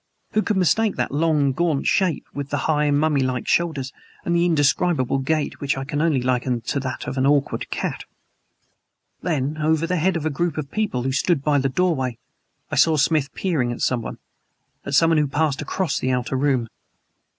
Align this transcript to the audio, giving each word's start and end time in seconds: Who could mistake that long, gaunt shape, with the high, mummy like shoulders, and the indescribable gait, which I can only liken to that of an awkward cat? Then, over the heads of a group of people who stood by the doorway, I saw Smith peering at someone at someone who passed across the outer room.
Who 0.31 0.41
could 0.41 0.57
mistake 0.57 0.95
that 0.95 1.11
long, 1.11 1.51
gaunt 1.51 1.85
shape, 1.85 2.25
with 2.33 2.49
the 2.49 2.57
high, 2.65 2.89
mummy 2.89 3.21
like 3.21 3.47
shoulders, 3.47 3.93
and 4.25 4.35
the 4.35 4.47
indescribable 4.47 5.19
gait, 5.19 5.59
which 5.61 5.77
I 5.77 5.83
can 5.83 6.01
only 6.01 6.23
liken 6.23 6.61
to 6.61 6.79
that 6.79 7.05
of 7.05 7.19
an 7.19 7.27
awkward 7.27 7.69
cat? 7.69 8.05
Then, 9.21 9.59
over 9.59 9.85
the 9.85 9.97
heads 9.97 10.17
of 10.17 10.25
a 10.25 10.31
group 10.31 10.57
of 10.57 10.71
people 10.71 11.03
who 11.03 11.11
stood 11.11 11.43
by 11.43 11.59
the 11.59 11.69
doorway, 11.69 12.17
I 12.71 12.77
saw 12.77 12.97
Smith 12.97 13.31
peering 13.35 13.71
at 13.71 13.81
someone 13.81 14.17
at 14.87 14.95
someone 14.95 15.19
who 15.19 15.27
passed 15.27 15.61
across 15.61 15.99
the 15.99 16.09
outer 16.09 16.35
room. 16.35 16.67